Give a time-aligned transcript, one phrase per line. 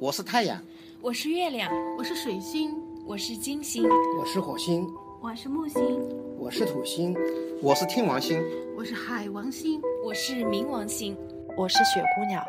[0.00, 0.58] 我是太阳，
[1.02, 3.84] 我是月亮，我是水星，我是金星，
[4.18, 4.88] 我是火星，
[5.20, 6.00] 我是木星，
[6.38, 7.14] 我是土星，
[7.60, 8.42] 我是天王星，
[8.74, 11.14] 我是海王星，我是冥王星，
[11.54, 12.42] 我是雪姑娘。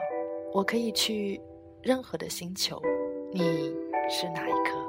[0.53, 1.41] 我可以去
[1.81, 2.81] 任何的星球，
[3.33, 3.41] 你
[4.09, 4.80] 是哪一颗？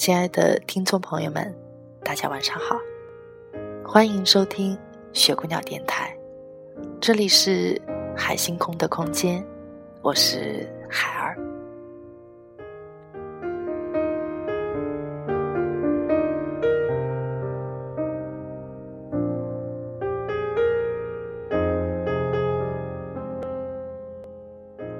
[0.00, 1.54] 亲爱的听众朋友们，
[2.02, 2.74] 大家晚上好，
[3.84, 4.74] 欢迎收听
[5.12, 6.16] 雪姑娘电台，
[6.98, 7.78] 这里是
[8.16, 9.44] 海星空的空间，
[10.00, 11.36] 我是海儿。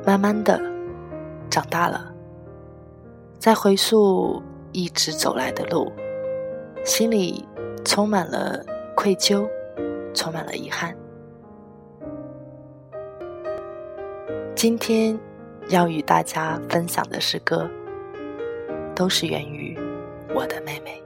[0.04, 0.60] 慢慢的
[1.48, 2.14] 长大了，
[3.38, 4.42] 在回溯。
[4.72, 5.92] 一直走来的路，
[6.84, 7.46] 心里
[7.84, 8.64] 充满了
[8.96, 9.48] 愧疚，
[10.14, 10.96] 充满了遗憾。
[14.54, 15.18] 今天
[15.68, 17.68] 要与大家分享的诗歌，
[18.94, 19.78] 都是源于
[20.34, 21.02] 我的妹妹。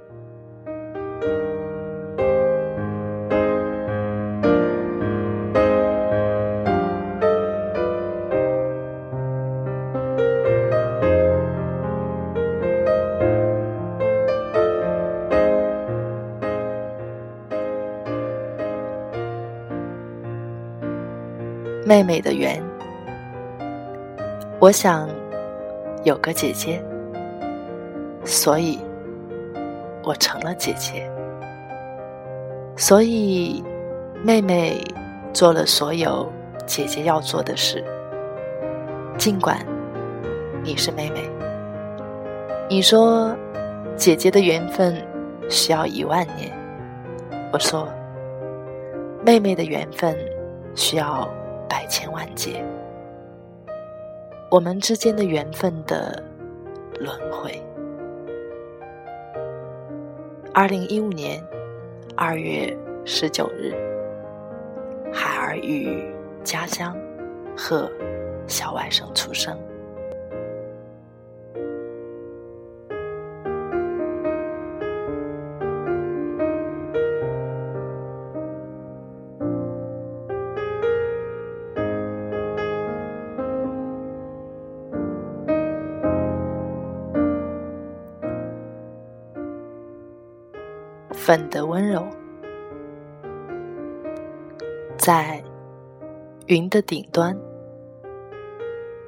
[21.87, 22.63] 妹妹的缘，
[24.59, 25.07] 我想
[26.03, 26.83] 有个姐姐，
[28.25, 28.79] 所以
[30.03, 31.07] 我成了姐姐。
[32.75, 33.63] 所以
[34.23, 34.83] 妹妹
[35.35, 36.27] 做了所有
[36.65, 37.85] 姐姐要做的事。
[39.19, 39.59] 尽管
[40.63, 41.29] 你是妹妹，
[42.67, 43.37] 你说
[43.95, 44.97] 姐姐的缘分
[45.51, 46.51] 需要一万年，
[47.53, 47.87] 我说
[49.23, 50.17] 妹妹的缘分
[50.75, 51.29] 需要。
[51.69, 52.65] 百千万劫，
[54.51, 56.23] 我们之间的缘分的
[56.99, 57.61] 轮回。
[60.53, 61.43] 二零一五年
[62.17, 63.73] 二月十九日，
[65.13, 66.05] 海儿与
[66.45, 66.97] 家乡
[67.57, 67.91] 和
[68.47, 69.59] 小外甥出生。
[91.17, 92.05] 粉的温柔，
[94.99, 95.43] 在
[96.47, 97.35] 云的顶端，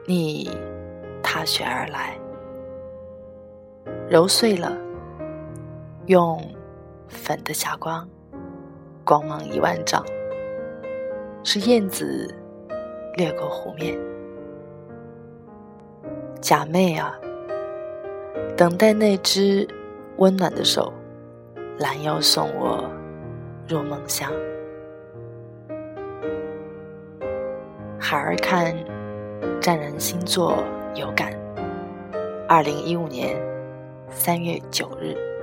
[0.06, 0.48] 你
[1.22, 2.18] 踏雪而来，
[4.08, 4.72] 揉碎了，
[6.06, 6.40] 用
[7.06, 8.08] 粉的霞光，
[9.04, 10.02] 光芒一万丈，
[11.44, 12.32] 是燕子
[13.14, 13.98] 掠过湖面。
[16.40, 17.14] 假寐啊，
[18.56, 19.68] 等待那只
[20.16, 20.90] 温暖的手。
[21.78, 22.90] 拦腰送我
[23.68, 24.32] 入梦乡。
[27.98, 28.74] 孩儿看
[29.60, 30.62] 占人星座
[30.94, 31.32] 有感。
[32.48, 33.36] 二零一五年
[34.10, 35.35] 三月九日。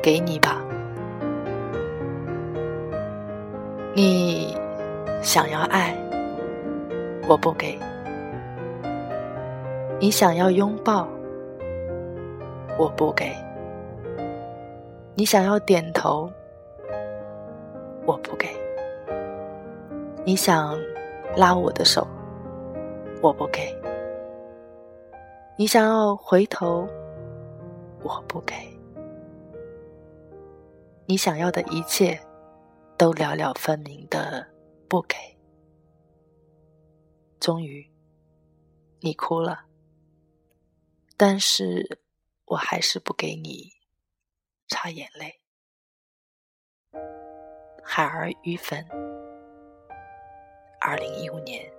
[0.00, 0.62] 给你吧，
[3.94, 4.56] 你
[5.22, 5.94] 想要爱，
[7.28, 7.76] 我不给；
[10.00, 11.06] 你想要拥抱，
[12.78, 13.26] 我不给；
[15.14, 16.30] 你想要点头，
[18.06, 18.46] 我不给；
[20.24, 20.78] 你想
[21.36, 22.06] 拉我的手，
[23.20, 23.74] 我不给；
[25.56, 26.88] 你想要回头，
[28.02, 28.54] 我不给。
[31.10, 32.20] 你想要的一切，
[32.98, 34.46] 都了了分明的
[34.90, 35.16] 不给。
[37.40, 37.90] 终于，
[39.00, 39.64] 你哭了，
[41.16, 41.98] 但是
[42.44, 43.72] 我还是不给你
[44.68, 45.40] 擦眼泪。
[47.82, 48.86] 海儿鱼粉，
[50.78, 51.72] 二零一五年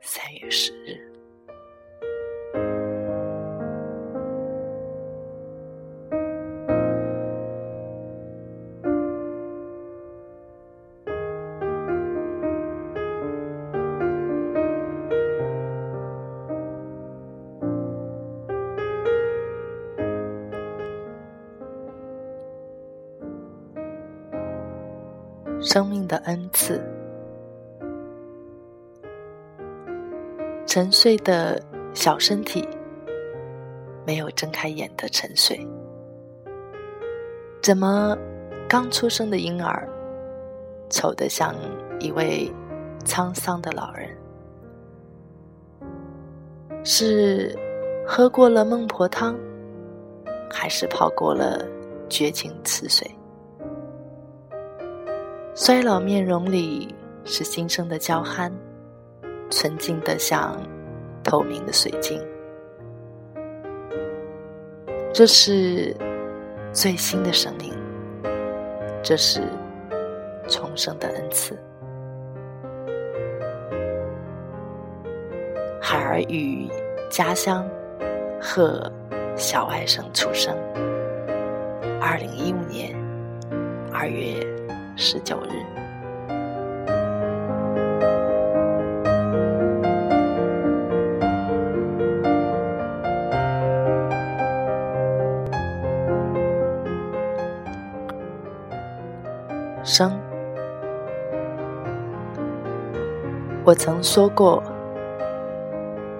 [0.00, 1.17] 三月十日。
[25.70, 26.80] 生命的恩赐，
[30.66, 31.62] 沉睡的
[31.92, 32.66] 小身体，
[34.06, 35.60] 没有睁开眼的沉睡，
[37.60, 38.16] 怎么
[38.66, 39.86] 刚出生的婴儿，
[40.88, 41.54] 丑得像
[42.00, 42.50] 一位
[43.04, 44.08] 沧桑的老人？
[46.82, 47.54] 是
[48.06, 49.38] 喝过了孟婆汤，
[50.50, 51.62] 还是泡过了
[52.08, 53.06] 绝情池水？
[55.60, 56.94] 衰老面容里
[57.24, 58.52] 是新生的娇憨，
[59.50, 60.56] 纯净的像
[61.24, 62.24] 透明的水晶。
[65.12, 65.92] 这是
[66.72, 67.74] 最新的生命，
[69.02, 69.42] 这是
[70.48, 71.58] 重生的恩赐。
[75.82, 76.68] 孩儿与
[77.10, 77.68] 家乡
[78.40, 78.88] 和
[79.36, 80.56] 小外甥出生，
[82.00, 82.94] 二零一五年
[83.92, 84.47] 二月。
[85.00, 85.52] 十九日，
[99.84, 100.10] 生。
[103.64, 104.60] 我曾说过，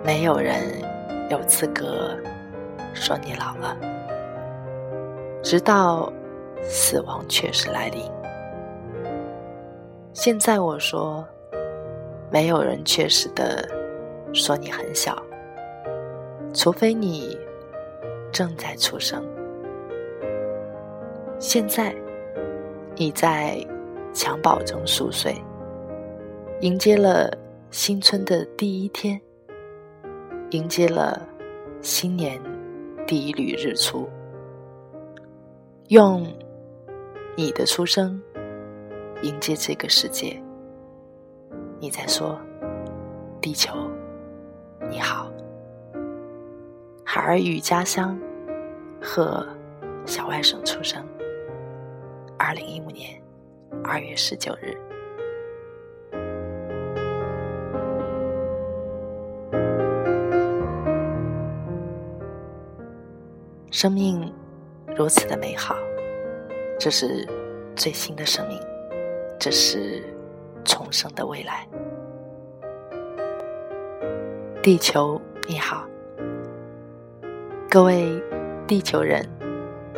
[0.05, 0.81] 没有人
[1.29, 2.17] 有资格
[2.95, 3.77] 说你老了，
[5.43, 6.13] 直到
[6.63, 8.18] 死亡确实来临。
[10.21, 11.25] 现在我说，
[12.29, 13.65] 没有人确实的
[14.33, 15.17] 说你很小，
[16.53, 17.39] 除非你
[18.33, 19.25] 正在出生。
[21.39, 21.95] 现在
[22.97, 23.65] 你在
[24.13, 25.33] 襁褓中熟睡，
[26.63, 27.31] 迎接了
[27.71, 29.21] 新春的第一天，
[30.51, 31.25] 迎接了
[31.81, 32.43] 新年
[33.07, 34.09] 第一缕日出，
[35.91, 36.27] 用
[37.37, 38.21] 你的出生。
[39.23, 40.41] 迎接这个世界，
[41.81, 42.39] 你在说
[43.43, 43.75] ：“地球，
[44.89, 45.29] 你好。”
[47.05, 48.17] 孩儿与家乡，
[49.03, 49.45] 贺
[50.07, 51.05] 小外甥出生，
[52.39, 53.21] 二零一五年
[53.83, 54.77] 二月十九日。
[63.73, 64.33] 生命
[64.97, 65.75] 如此的美好，
[66.79, 67.27] 这是
[67.75, 68.61] 最新的生命。
[69.39, 70.03] 这是
[70.65, 71.65] 重生的未来。
[74.61, 75.87] 地球你好，
[77.71, 78.21] 各位
[78.67, 79.25] 地球人，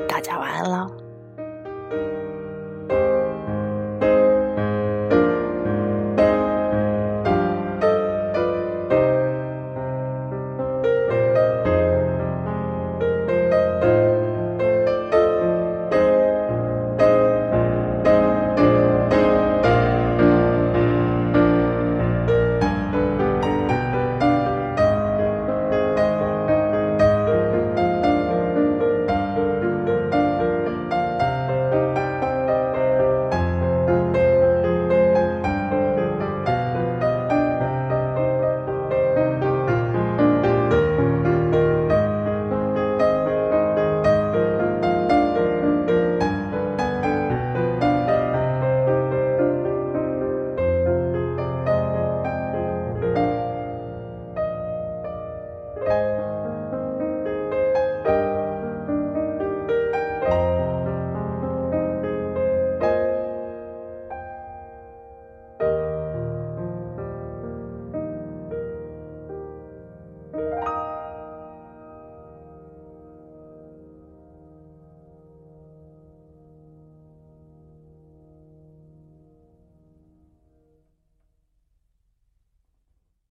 [0.06, 0.99] 大家晚安了。